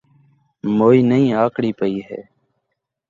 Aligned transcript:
موئی 0.77 0.99
نئیں 1.09 1.29
آکڑی 1.43 1.71
پئی 1.79 1.97
ہے 2.07 2.21